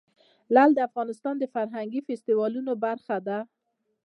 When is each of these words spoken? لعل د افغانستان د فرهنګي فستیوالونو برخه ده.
لعل 0.53 0.71
د 0.75 0.79
افغانستان 0.89 1.35
د 1.39 1.45
فرهنګي 1.53 2.01
فستیوالونو 2.07 2.71
برخه 2.85 3.17
ده. 3.27 3.39